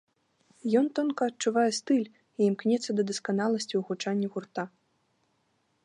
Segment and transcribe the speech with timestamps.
[0.79, 4.63] Ён тонка адчувае стыль і імкнецца да дасканаласці ў гучанні гурта.